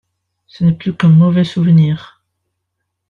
[0.47, 2.23] Ce n’est plus qu’un mauvais souvenir.